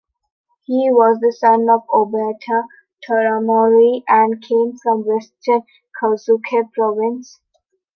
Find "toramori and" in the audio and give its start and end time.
3.07-4.41